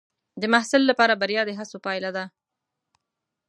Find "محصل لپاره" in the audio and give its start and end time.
0.53-1.13